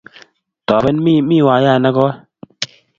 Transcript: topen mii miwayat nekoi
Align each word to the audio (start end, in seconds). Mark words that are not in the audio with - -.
topen 0.67 0.97
mii 1.05 1.25
miwayat 1.29 1.79
nekoi 1.83 2.13